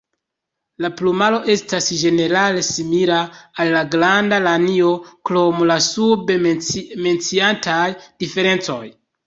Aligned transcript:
La 0.85 0.89
plumaro 1.01 1.41
estas 1.55 1.89
ĝenerale 2.03 2.63
simila 2.69 3.19
al 3.65 3.71
la 3.77 3.85
Granda 3.97 4.41
lanio 4.47 4.95
krom 5.31 5.63
la 5.75 5.79
sube 5.91 6.41
menciataj 6.51 7.89
diferencoj. 8.27 8.85